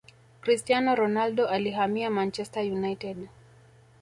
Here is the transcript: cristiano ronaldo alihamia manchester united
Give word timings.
cristiano 0.41 0.95
ronaldo 0.95 1.47
alihamia 1.47 2.09
manchester 2.09 2.63
united 2.73 3.27